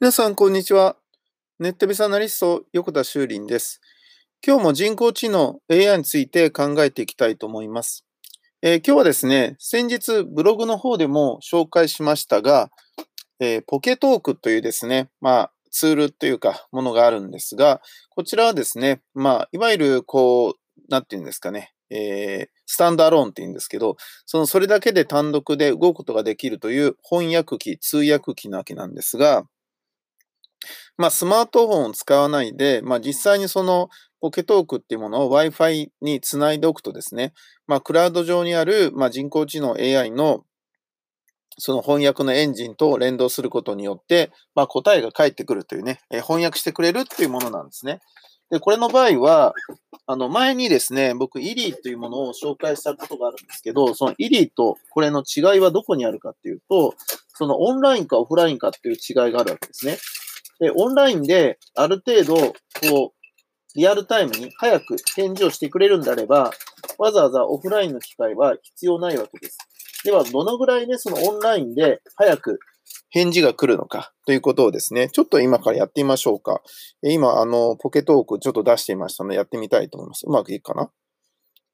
[0.00, 0.96] 皆さん、こんにちは。
[1.60, 3.80] ネットビスアナリスト、横田修林です。
[4.44, 8.04] 今日も人工知能 AI について考えていきたいと思います。
[8.62, 12.70] えー、今日はですね、先日ブログの方でも紹介しましたが、
[13.38, 17.80] えー、ポケトークというですね、まあ、ツールというか、ものがあるんですが、
[18.10, 23.96] こちらはですね、まあ、いわゆる、こう、なんていうんですかね、えー、スタンドアローンって言うんですけど、
[24.26, 29.44] その、それだけで単独で動くことができるという翻訳機、通訳機なわけなんですが、
[30.96, 33.88] まあ、スマートフォンを使わないで、まあ、実際にその
[34.20, 37.32] ポケトークっていうものを Wi-Fi につないでおくとですね、
[37.66, 40.44] まあ、クラウド上にある、まあ、人工知能 AI の
[41.58, 48.00] その翻訳のエンジンと連動することによって、まあ、答えが返ってくるというね、え翻訳してくれるっていうものなんですね。
[48.50, 49.54] で、これの場合は、
[50.06, 56.94] あの、前にですね、僕、イリーというものを紹介したことがあるんですけど、そのイリーとこれの違いはどこにあるかっていうと、
[57.34, 59.96] そのオンラインかオフラインかっていう違いがあるわけですね。
[60.62, 63.12] で、オンラインである程度、こう、
[63.74, 66.52] リアルタイムに早く返事をしてくれるんであれば、
[66.98, 69.58] わざわざオフラインの機会は必要ないわけです。
[70.04, 72.60] では、どのぐらいね、そのオンラインで早く
[73.10, 76.62] 返事が来るのかということをですね、ちょっと今からやってみましょうか。
[77.02, 80.26] 今、あの、ポケトークちょっと出してみましたので、やってみたいと思います。
[80.28, 80.92] うまくいくかな？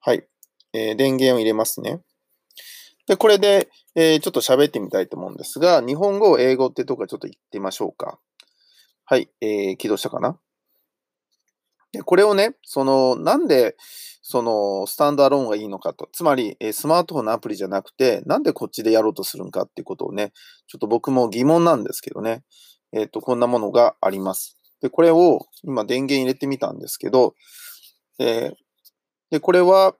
[0.00, 0.26] はい。
[0.72, 2.00] えー、電源を入れますね。
[3.06, 8.18] で、これで、えー、ちょっと喋ってみたいと思うんですが、日本語、英語ってとこちょっと言ってみましょうか。
[9.12, 10.38] はい、えー、起動したかな？
[11.92, 13.76] で、これをね、その、なんで、
[14.22, 16.08] その、スタンドアローンがいいのかと。
[16.14, 20.32] つまり、えスマートフォンのアプリじゃなくて、なんでこっちでやろうとするんかっていうことをね、
[20.66, 22.42] ちょっと僕も疑問なんですけどね。
[22.94, 24.56] えっ、ー、と、こんなものがあります。
[24.80, 27.34] で、これを今電源入れてみたんですけど、
[28.18, 28.54] えー、
[29.30, 29.94] で、これは、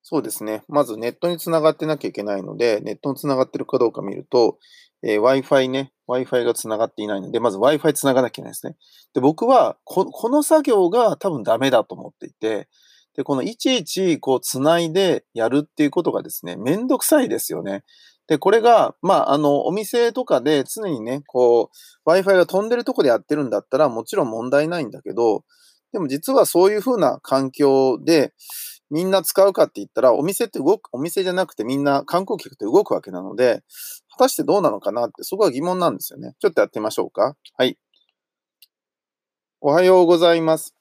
[0.00, 0.62] そうですね。
[0.66, 4.56] まずネットにつながってなきゃいけないので、ネットにつながってるかどうか見ると、
[5.02, 8.76] えー、Wi-Fi ね、Wi-Fi がつながっていないので、まず Wi-Fi つながなきゃいけないですね。
[9.14, 12.68] で、僕はこ、この作業が多分ダメだと思っていて、
[13.16, 17.84] で、このいちいちこうつないでやるっていうことがですね、めんどくさいですよね。
[18.28, 21.70] で、これが、まあ、あの、お店とかで常にね、こ
[22.06, 25.44] う、Wi-Fi が飛んでるとこでやってるんだったらもちろん問題ないんだけど、
[25.92, 28.32] でも実はそういうふうな環境で、
[28.90, 33.62] みんな使うかって言ったら、お店って動く、お店じゃなくてみんな観光客って動くわけなので、
[34.10, 36.34] 果たしてどうなのかなって、そこは疑問なんですよね。
[36.40, 37.36] ちょっとやってみましょうか。
[37.56, 37.78] はい。
[39.60, 40.74] おはようございます。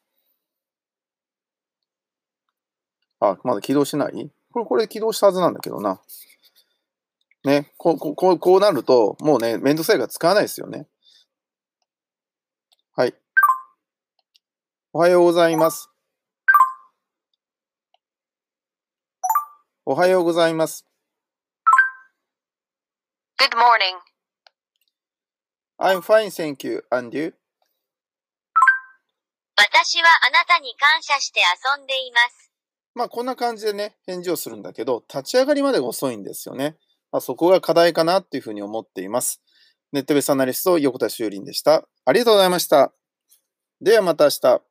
[3.20, 4.32] あ、まだ起動しない？
[4.52, 6.02] これ、これ起動したはずなんだけどな。
[7.44, 10.88] ね、こう、こう、こうなると、もうね、めんどくさいから使わないですよね。
[12.96, 13.14] はい。
[14.94, 15.90] おはようございます。
[19.92, 20.86] おはようございます。
[23.42, 23.98] Good morning.
[25.80, 26.86] I'm fine, thank you.
[26.92, 27.34] And you?
[29.58, 32.52] 私はあなたに感謝して遊んでいます。
[32.94, 36.78] まあこんな感じでね、返事をするんだけど、立ち上がりまでが遅いんですよね。
[37.12, 39.42] まあ、そこが課題かなっていうふうに思っています。
[39.92, 41.88] ネットベースアナリスト横田修林でした。
[42.06, 42.94] ありがとうございました。
[43.82, 44.69] ではまた明日。